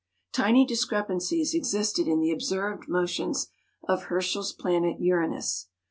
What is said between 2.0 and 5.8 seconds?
in the observed motions of Herschel's planet Uranus.